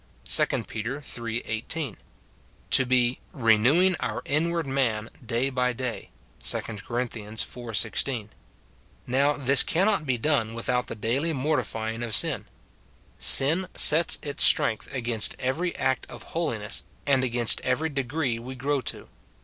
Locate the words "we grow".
18.39-18.81